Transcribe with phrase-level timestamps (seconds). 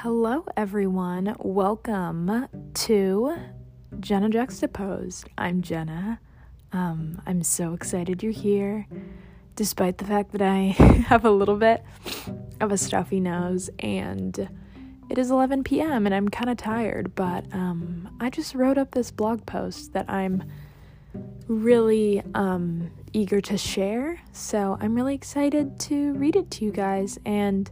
[0.00, 1.34] Hello, everyone.
[1.38, 3.34] Welcome to
[3.98, 5.26] Jenna Juxtaposed.
[5.38, 6.20] I'm Jenna.
[6.70, 8.86] Um, I'm so excited you're here,
[9.54, 10.58] despite the fact that I
[11.08, 11.82] have a little bit
[12.60, 14.50] of a stuffy nose and
[15.08, 16.04] it is 11 p.m.
[16.04, 20.10] and I'm kind of tired, but um, I just wrote up this blog post that
[20.10, 20.44] I'm
[21.48, 24.20] really um, eager to share.
[24.32, 27.18] So I'm really excited to read it to you guys.
[27.24, 27.70] And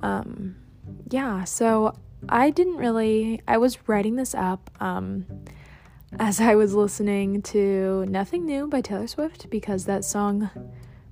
[0.00, 0.56] um,
[1.10, 1.96] yeah, so
[2.28, 5.26] I didn't really, I was writing this up um,
[6.18, 10.50] as I was listening to Nothing New by Taylor Swift because that song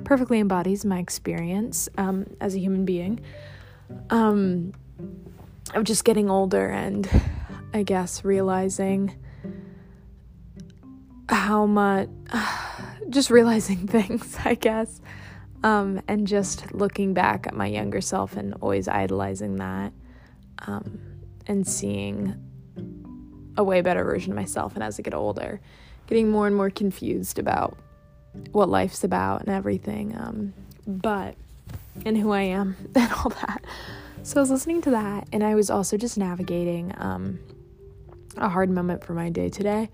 [0.05, 3.21] perfectly embodies my experience um, as a human being.
[4.11, 4.73] Um,
[5.75, 7.09] of just getting older and
[7.73, 9.15] I guess realizing
[11.29, 12.09] how much,
[13.09, 15.01] just realizing things, I guess,
[15.63, 19.93] um, and just looking back at my younger self and always idolizing that,
[20.67, 21.01] um,
[21.47, 22.35] and seeing
[23.57, 24.75] a way better version of myself.
[24.75, 25.61] And as I get older,
[26.07, 27.77] getting more and more confused about
[28.53, 30.55] what life's about and everything, um,
[30.87, 31.35] but
[32.05, 33.65] and who I am and all that.
[34.23, 37.39] So I was listening to that, and I was also just navigating um,
[38.37, 39.91] a hard moment for my day today.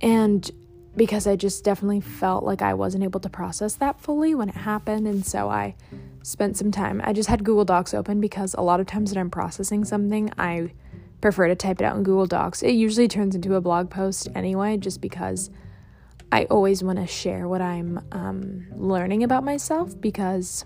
[0.00, 0.50] And
[0.96, 4.54] because I just definitely felt like I wasn't able to process that fully when it
[4.54, 5.06] happened.
[5.06, 5.74] And so I
[6.22, 7.00] spent some time.
[7.04, 10.32] I just had Google Docs open because a lot of times when I'm processing something,
[10.38, 10.72] I
[11.20, 12.62] prefer to type it out in Google Docs.
[12.62, 15.50] It usually turns into a blog post anyway, just because
[16.30, 20.64] I always want to share what I'm um, learning about myself because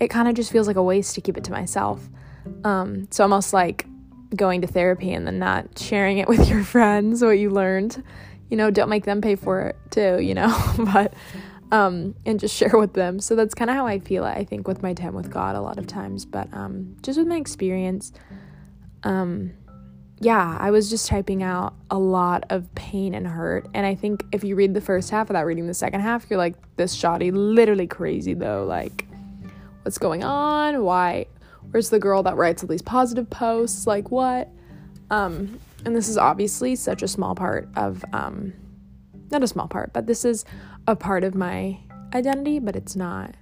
[0.00, 2.08] it kind of just feels like a waste to keep it to myself.
[2.64, 3.86] Um, it's almost like
[4.34, 8.02] going to therapy and then not sharing it with your friends what you learned
[8.50, 10.54] you know, don't make them pay for it too, you know,
[10.92, 11.14] but
[11.72, 13.20] um and just share with them.
[13.20, 15.60] So that's kind of how I feel I think with my time with God a
[15.60, 18.12] lot of times, but um just with my experience
[19.02, 19.52] um
[20.20, 23.68] yeah, I was just typing out a lot of pain and hurt.
[23.74, 26.38] And I think if you read the first half without reading the second half, you're
[26.38, 28.64] like, this shoddy, literally crazy though.
[28.64, 29.06] Like,
[29.82, 30.82] what's going on?
[30.82, 31.26] Why?
[31.70, 33.86] Where's the girl that writes all these positive posts?
[33.86, 34.48] Like, what?
[35.10, 38.52] Um, and this is obviously such a small part of um
[39.30, 40.44] not a small part but this is
[40.86, 41.78] a part of my
[42.14, 43.34] identity but it's not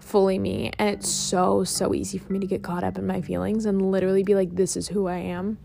[0.00, 0.72] fully me.
[0.78, 3.90] And it's so so easy for me to get caught up in my feelings and
[3.90, 5.58] literally be like this is who i am.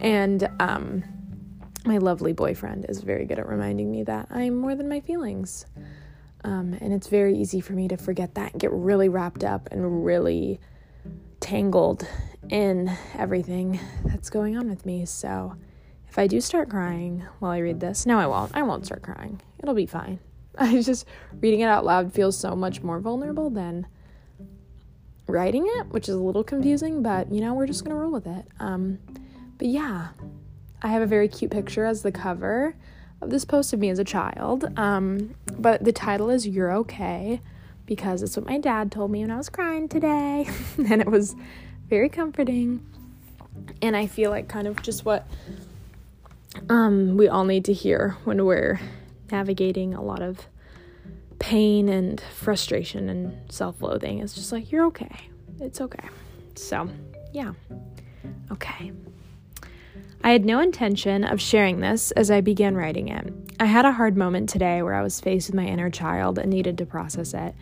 [0.00, 1.02] And um
[1.84, 5.66] my lovely boyfriend is very good at reminding me that i'm more than my feelings.
[6.44, 9.68] Um, and it's very easy for me to forget that and get really wrapped up
[9.70, 10.60] and really
[11.42, 12.06] tangled
[12.48, 15.04] in everything that's going on with me.
[15.04, 15.56] So
[16.08, 18.52] if I do start crying while I read this, no, I won't.
[18.54, 19.40] I won't start crying.
[19.62, 20.18] It'll be fine.
[20.58, 21.06] I just
[21.40, 23.86] reading it out loud feels so much more vulnerable than
[25.26, 28.26] writing it, which is a little confusing, but you know, we're just gonna roll with
[28.26, 28.46] it.
[28.60, 28.98] Um,
[29.58, 30.08] but yeah,
[30.82, 32.74] I have a very cute picture as the cover
[33.20, 34.66] of this post of me as a child.
[34.78, 37.40] Um, but the title is You're Okay
[37.86, 40.48] because it's what my dad told me when I was crying today.
[40.76, 41.34] and it was
[41.88, 42.86] very comforting.
[43.80, 45.26] And I feel like kind of just what
[46.68, 48.80] um, we all need to hear when we're
[49.30, 50.46] navigating a lot of
[51.38, 54.20] pain and frustration and self loathing.
[54.20, 55.14] It's just like, you're okay.
[55.60, 56.08] It's okay.
[56.54, 56.88] So,
[57.32, 57.52] yeah.
[58.50, 58.92] Okay.
[60.24, 63.32] I had no intention of sharing this as I began writing it.
[63.60, 66.50] I had a hard moment today where I was faced with my inner child and
[66.50, 67.54] needed to process it.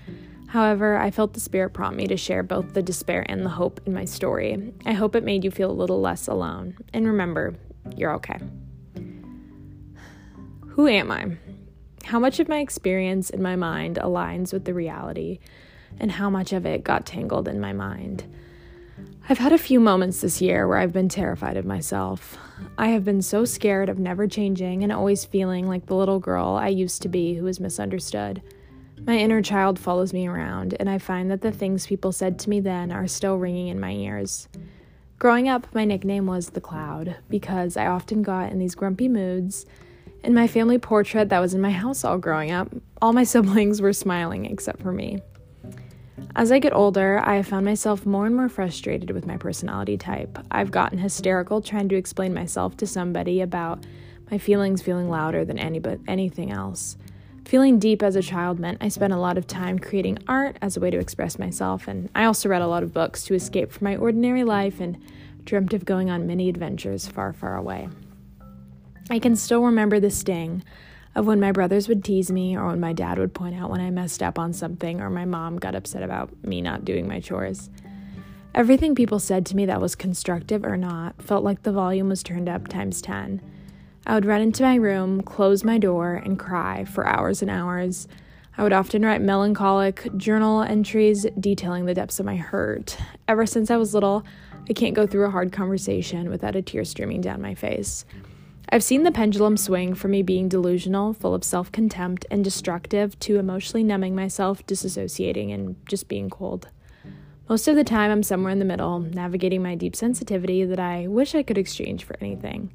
[0.48, 3.80] However, I felt the Spirit prompt me to share both the despair and the hope
[3.86, 4.72] in my story.
[4.84, 6.76] I hope it made you feel a little less alone.
[6.92, 7.54] And remember,
[7.96, 8.38] you're okay.
[10.70, 11.36] Who am I?
[12.04, 15.38] How much of my experience in my mind aligns with the reality,
[15.98, 18.24] and how much of it got tangled in my mind?
[19.28, 22.36] I've had a few moments this year where I've been terrified of myself.
[22.76, 26.58] I have been so scared of never changing and always feeling like the little girl
[26.60, 28.42] I used to be who was misunderstood.
[29.06, 32.50] My inner child follows me around, and I find that the things people said to
[32.50, 34.48] me then are still ringing in my ears.
[35.18, 39.64] Growing up, my nickname was the Cloud because I often got in these grumpy moods.
[40.24, 42.68] In my family portrait that was in my house all growing up,
[43.00, 45.20] all my siblings were smiling except for me.
[46.36, 49.96] As I get older, I have found myself more and more frustrated with my personality
[49.96, 50.38] type.
[50.50, 53.84] I've gotten hysterical trying to explain myself to somebody about
[54.30, 56.96] my feelings feeling louder than any but anything else.
[57.44, 60.76] Feeling deep as a child meant I spent a lot of time creating art as
[60.76, 63.72] a way to express myself, and I also read a lot of books to escape
[63.72, 65.02] from my ordinary life and
[65.44, 67.88] dreamt of going on many adventures far, far away.
[69.10, 70.62] I can still remember the sting
[71.14, 73.80] of when my brothers would tease me or when my dad would point out when
[73.80, 77.20] I messed up on something or my mom got upset about me not doing my
[77.20, 77.68] chores.
[78.54, 82.22] Everything people said to me that was constructive or not felt like the volume was
[82.22, 83.40] turned up times 10.
[84.06, 88.08] I would run into my room, close my door, and cry for hours and hours.
[88.56, 92.96] I would often write melancholic journal entries detailing the depths of my hurt.
[93.28, 94.24] Ever since I was little,
[94.68, 98.04] I can't go through a hard conversation without a tear streaming down my face.
[98.72, 103.18] I've seen the pendulum swing from me being delusional, full of self contempt, and destructive
[103.20, 106.68] to emotionally numbing myself, disassociating, and just being cold.
[107.48, 111.08] Most of the time, I'm somewhere in the middle, navigating my deep sensitivity that I
[111.08, 112.72] wish I could exchange for anything.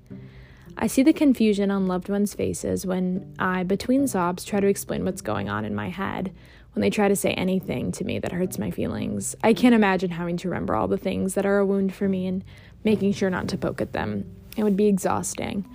[0.77, 5.06] I see the confusion on loved ones' faces when I, between sobs, try to explain
[5.06, 6.33] what's going on in my head,
[6.74, 9.33] when they try to say anything to me that hurts my feelings.
[9.45, 12.27] I can't imagine having to remember all the things that are a wound for me
[12.27, 12.44] and
[12.83, 14.30] making sure not to poke at them.
[14.56, 15.66] It would be exhausting.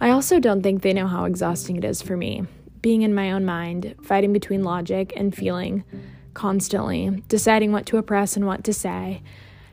[0.00, 2.44] I also don't think they know how exhausting it is for me,
[2.82, 5.84] being in my own mind, fighting between logic and feeling
[6.34, 9.22] constantly, deciding what to oppress and what to say,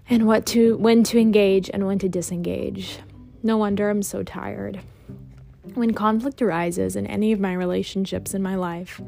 [0.09, 2.99] and what to when to engage and when to disengage.
[3.43, 4.79] No wonder I'm so tired.
[5.73, 9.01] When conflict arises in any of my relationships in my life,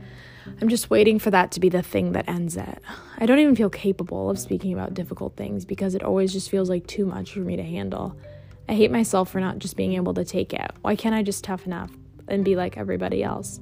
[0.61, 2.81] I'm just waiting for that to be the thing that ends it.
[3.17, 6.69] I don't even feel capable of speaking about difficult things because it always just feels
[6.69, 8.17] like too much for me to handle.
[8.67, 10.71] I hate myself for not just being able to take it.
[10.81, 11.89] Why can't I just toughen up
[12.27, 13.59] and be like everybody else?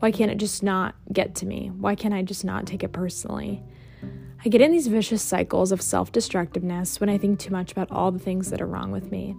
[0.00, 1.70] Why can't it just not get to me?
[1.70, 3.62] Why can't I just not take it personally?
[4.44, 7.90] I get in these vicious cycles of self destructiveness when I think too much about
[7.90, 9.34] all the things that are wrong with me.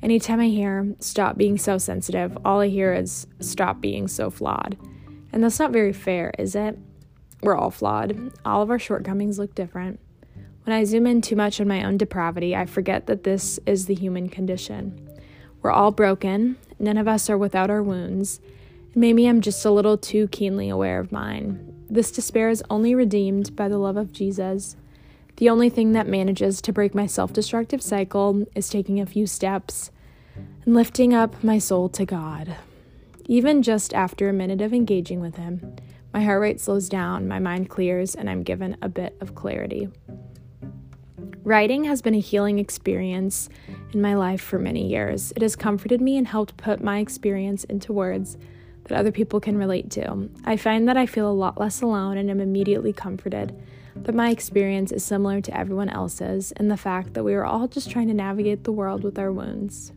[0.00, 4.76] Anytime I hear, stop being so sensitive, all I hear is, stop being so flawed.
[5.32, 6.78] And that's not very fair, is it?
[7.42, 8.32] We're all flawed.
[8.44, 9.98] All of our shortcomings look different.
[10.68, 13.86] When I zoom in too much on my own depravity, I forget that this is
[13.86, 15.00] the human condition.
[15.62, 18.38] We're all broken, none of us are without our wounds.
[18.92, 21.74] and Maybe I'm just a little too keenly aware of mine.
[21.88, 24.76] This despair is only redeemed by the love of Jesus.
[25.36, 29.26] The only thing that manages to break my self destructive cycle is taking a few
[29.26, 29.90] steps
[30.66, 32.56] and lifting up my soul to God.
[33.24, 35.76] Even just after a minute of engaging with Him,
[36.12, 39.88] my heart rate slows down, my mind clears, and I'm given a bit of clarity.
[41.48, 43.48] Writing has been a healing experience
[43.94, 45.32] in my life for many years.
[45.34, 48.36] It has comforted me and helped put my experience into words
[48.84, 50.28] that other people can relate to.
[50.44, 53.58] I find that I feel a lot less alone and am immediately comforted
[53.96, 57.66] that my experience is similar to everyone else's and the fact that we are all
[57.66, 59.92] just trying to navigate the world with our wounds.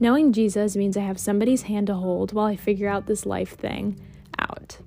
[0.00, 3.56] Knowing Jesus means I have somebody's hand to hold while I figure out this life
[3.56, 4.00] thing
[4.36, 4.78] out.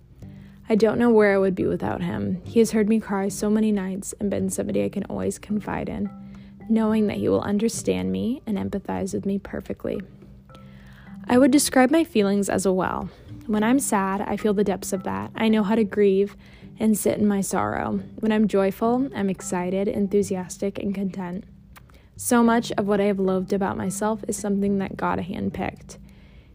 [0.71, 2.43] I don't know where I would be without him.
[2.45, 5.89] He has heard me cry so many nights and been somebody I can always confide
[5.89, 6.11] in,
[6.69, 9.99] knowing that he will understand me and empathize with me perfectly.
[11.27, 13.09] I would describe my feelings as a well.
[13.47, 15.31] When I'm sad, I feel the depths of that.
[15.33, 16.37] I know how to grieve
[16.77, 18.01] and sit in my sorrow.
[18.19, 21.45] When I'm joyful, I'm excited, enthusiastic, and content.
[22.15, 25.97] So much of what I have loved about myself is something that God handpicked.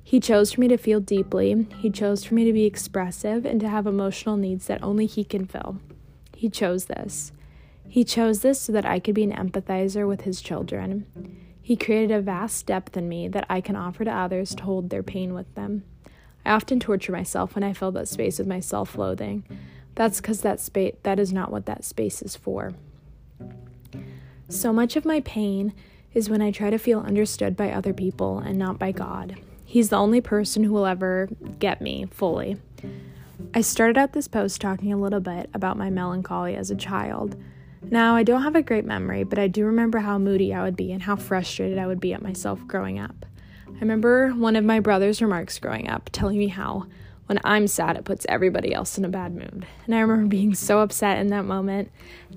[0.07, 1.67] He chose for me to feel deeply.
[1.79, 5.25] He chose for me to be expressive and to have emotional needs that only He
[5.25, 5.81] can fill.
[6.37, 7.33] He chose this.
[7.89, 11.07] He chose this so that I could be an empathizer with His children.
[11.63, 14.91] He created a vast depth in me that I can offer to others to hold
[14.91, 15.85] their pain with them.
[16.45, 19.45] I often torture myself when I fill that space with my self loathing.
[19.95, 22.75] That's because that space that is not what that space is for.
[24.51, 25.73] So much of my pain
[26.13, 29.37] is when I try to feel understood by other people and not by God.
[29.75, 31.29] He's the only person who will ever
[31.59, 32.59] get me fully.
[33.55, 37.35] I started out this post talking a little bit about my melancholy as a child.
[37.83, 40.77] Now, I don't have a great memory, but I do remember how moody I would
[40.77, 43.27] be and how frustrated I would be at myself growing up.
[43.67, 46.87] I remember one of my brother's remarks growing up telling me how
[47.27, 49.67] when I'm sad, it puts everybody else in a bad mood.
[49.87, 51.91] And I remember being so upset in that moment,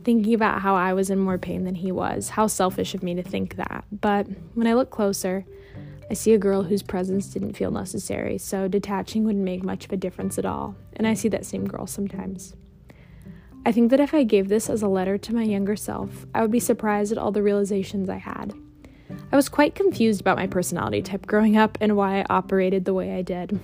[0.04, 2.30] thinking about how I was in more pain than he was.
[2.30, 3.86] How selfish of me to think that.
[3.92, 4.26] But
[4.56, 5.46] when I look closer,
[6.10, 9.92] I see a girl whose presence didn't feel necessary, so detaching wouldn't make much of
[9.92, 12.56] a difference at all, and I see that same girl sometimes.
[13.66, 16.42] I think that if I gave this as a letter to my younger self, I
[16.42, 18.54] would be surprised at all the realizations I had.
[19.32, 22.94] I was quite confused about my personality type growing up and why I operated the
[22.94, 23.60] way I did.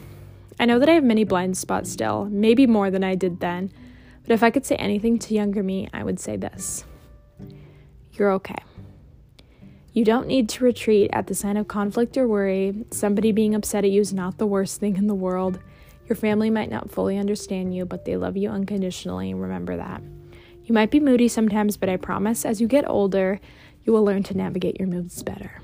[0.59, 3.71] I know that I have many blind spots still, maybe more than I did then,
[4.23, 6.83] but if I could say anything to younger me, I would say this
[8.11, 8.61] You're okay.
[9.93, 12.83] You don't need to retreat at the sign of conflict or worry.
[12.89, 15.59] Somebody being upset at you is not the worst thing in the world.
[16.09, 19.35] Your family might not fully understand you, but they love you unconditionally.
[19.35, 20.01] Remember that.
[20.65, 23.39] You might be moody sometimes, but I promise as you get older,
[23.83, 25.61] you will learn to navigate your moods better.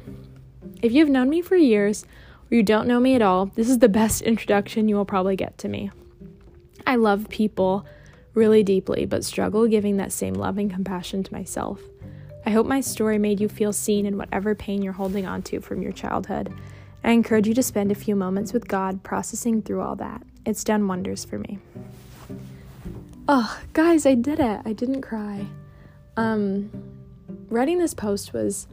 [0.83, 2.05] If you've known me for years
[2.51, 5.37] or you don't know me at all, this is the best introduction you will probably
[5.37, 5.89] get to me.
[6.85, 7.83] I love people
[8.35, 11.81] really deeply, but struggle giving that same love and compassion to myself.
[12.45, 15.59] I hope my story made you feel seen in whatever pain you're holding on to
[15.59, 16.53] from your childhood.
[17.03, 20.21] I encourage you to spend a few moments with God processing through all that.
[20.45, 21.59] It's done wonders for me.
[23.27, 24.61] Oh, guys, I did it.
[24.65, 25.45] I didn't cry.
[26.17, 26.71] Um,
[27.49, 28.67] writing this post was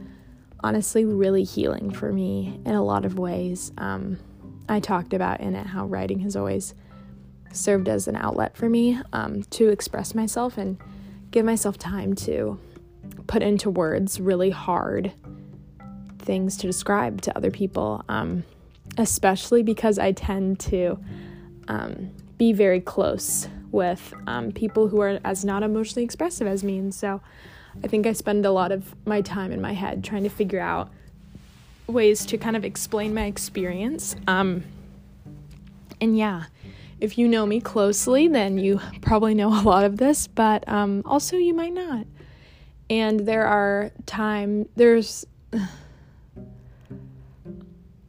[0.61, 3.71] honestly really healing for me in a lot of ways.
[3.77, 4.17] Um,
[4.67, 6.73] I talked about in it how writing has always
[7.53, 10.77] served as an outlet for me um, to express myself and
[11.31, 12.59] give myself time to
[13.27, 15.11] put into words really hard
[16.19, 18.43] things to describe to other people, um,
[18.97, 20.99] especially because I tend to
[21.67, 26.77] um, be very close with um, people who are as not emotionally expressive as me.
[26.77, 27.21] And so
[27.83, 30.59] I think I spend a lot of my time in my head trying to figure
[30.59, 30.91] out
[31.87, 34.15] ways to kind of explain my experience.
[34.27, 34.63] Um,
[36.01, 36.45] and yeah,
[36.99, 41.03] if you know me closely, then you probably know a lot of this, but um,
[41.05, 42.05] also you might not.
[42.89, 45.25] And there are time there's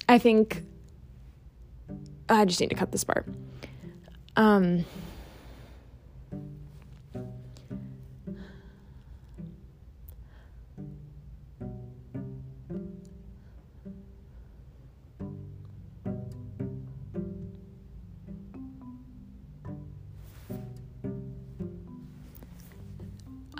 [0.08, 0.64] I think
[2.28, 3.26] I just need to cut this part.
[4.36, 4.84] Um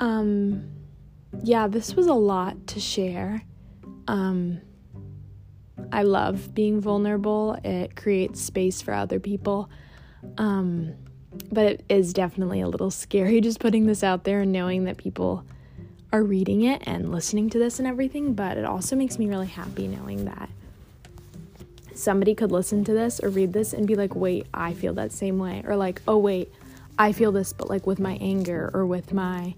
[0.00, 0.67] Um,
[1.42, 3.42] yeah, this was a lot to share.
[4.07, 4.61] Um,
[5.92, 9.71] I love being vulnerable, it creates space for other people.
[10.37, 10.95] Um,
[11.52, 14.97] but it is definitely a little scary just putting this out there and knowing that
[14.97, 15.45] people
[16.12, 18.35] are reading it and listening to this and everything.
[18.35, 20.49] But it also makes me really happy knowing that
[21.95, 25.12] somebody could listen to this or read this and be like, wait, I feel that
[25.12, 25.62] same way.
[25.66, 26.52] Or like, oh, wait,
[26.99, 29.54] I feel this, but like with my anger or with my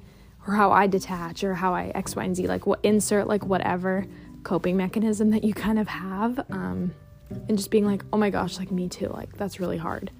[0.50, 3.44] or how I detach or how I X, Y, and Z, like what insert like
[3.44, 4.04] whatever
[4.42, 6.44] coping mechanism that you kind of have.
[6.50, 6.92] Um,
[7.48, 9.08] and just being like, oh my gosh, like me too.
[9.08, 10.10] Like that's really hard.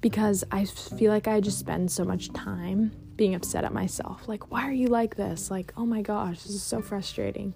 [0.00, 4.28] Because I feel like I just spend so much time being upset at myself.
[4.28, 5.50] Like, why are you like this?
[5.50, 7.52] Like, oh my gosh, this is so frustrating.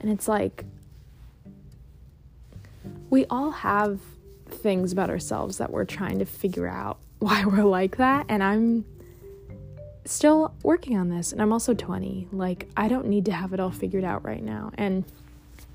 [0.00, 0.64] And it's like,
[3.08, 4.00] we all have
[4.48, 8.26] things about ourselves that we're trying to figure out why we're like that.
[8.28, 8.84] And I'm
[10.04, 12.28] still working on this and I'm also 20.
[12.32, 15.04] Like I don't need to have it all figured out right now and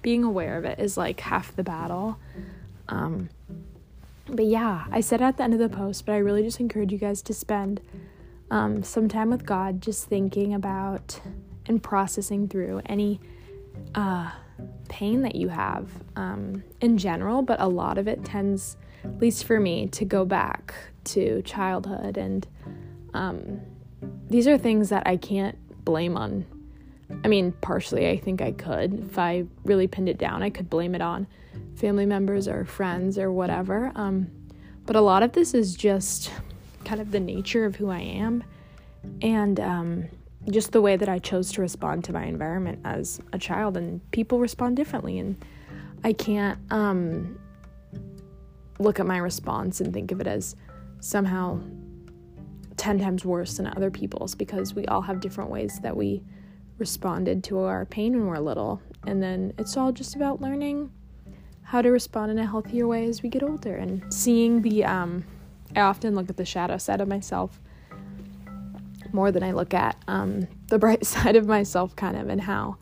[0.02, 2.18] being aware of it is like half the battle.
[2.88, 3.30] Um
[4.28, 6.92] but yeah, I said at the end of the post, but I really just encourage
[6.92, 7.82] you guys to spend
[8.50, 11.20] um, some time with God just thinking about
[11.68, 13.20] and processing through any
[13.94, 14.32] uh,
[14.90, 19.46] pain that you have um, in general, but a lot of it tends, at least
[19.46, 20.74] for me, to go back
[21.06, 22.48] to childhood and
[23.14, 23.62] um,
[24.30, 26.46] these are things that I can't blame on.
[27.24, 29.08] I mean, partially, I think I could.
[29.12, 31.28] If I really pinned it down, I could blame it on
[31.76, 33.92] family members or friends or whatever.
[33.96, 34.32] Um,
[34.86, 36.32] but a lot of this is just
[36.84, 38.44] kind of the nature of who I am
[39.22, 40.06] and um,
[40.50, 43.78] just the way that I chose to respond to my environment as a child.
[43.78, 45.20] And people respond differently.
[45.20, 45.44] And
[46.04, 47.40] I can't um,
[48.80, 50.56] look at my response and think of it as
[51.00, 51.60] somehow
[52.78, 56.24] 10 times worse than other people's because we all have different ways that we
[56.78, 58.82] responded to our pain when we're little.
[59.08, 60.92] And then it's all just about learning
[61.66, 65.26] how to respond in a healthier way as we get older and seeing the um
[65.76, 67.60] I often look at the shadow side of myself
[69.12, 72.78] more than I look at um the bright side of myself kind of and how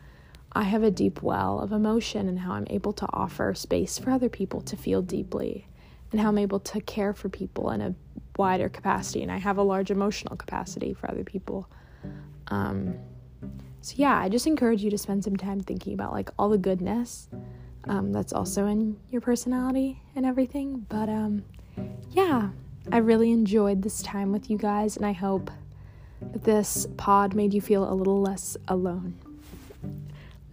[0.51, 4.11] I have a deep well of emotion and how I'm able to offer space for
[4.11, 5.65] other people to feel deeply
[6.11, 7.95] and how I'm able to care for people in a
[8.37, 11.69] wider capacity and I have a large emotional capacity for other people.
[12.47, 12.95] Um,
[13.81, 16.57] so yeah, I just encourage you to spend some time thinking about like all the
[16.57, 17.29] goodness
[17.85, 20.85] um, that's also in your personality and everything.
[20.89, 21.43] But um,
[22.11, 22.49] yeah,
[22.91, 25.51] I really enjoyed this time with you guys, and I hope
[26.31, 29.15] that this pod made you feel a little less alone.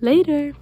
[0.00, 0.54] Later.